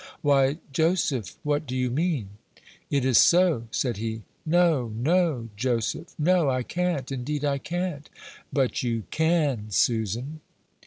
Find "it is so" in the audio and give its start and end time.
2.89-3.67